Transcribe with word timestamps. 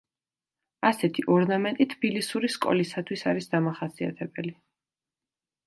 ასეთი 0.89 1.23
ორნამენტი 1.33 1.87
თბილისური 1.91 2.51
სკოლისათვის 2.55 3.27
არის 3.33 3.51
დამახასიათებელი. 3.55 4.59